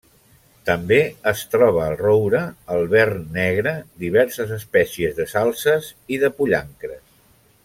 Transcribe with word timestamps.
També 0.69 0.95
es 1.31 1.43
troba 1.55 1.83
el 1.89 1.97
roure, 1.99 2.41
el 2.77 2.89
vern 2.95 3.21
negre, 3.37 3.75
diverses 4.07 4.57
espècies 4.59 5.17
de 5.23 5.31
salzes 5.37 5.95
i 6.17 6.23
de 6.25 6.37
pollancres. 6.41 7.03